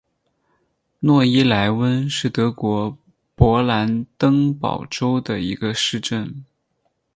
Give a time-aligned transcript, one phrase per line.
[1.01, 2.97] 诺伊莱温是德国
[3.37, 6.43] 勃兰登堡州的一个市镇。